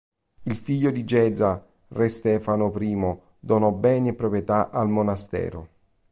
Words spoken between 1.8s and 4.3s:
re Stefano I, donò beni e